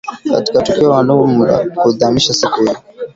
Katika 0.33 0.61
tukio 0.61 0.89
maalum 0.89 1.47
kuadhimisha 1.75 2.33
siku 2.33 2.61
hiyo 2.63 2.77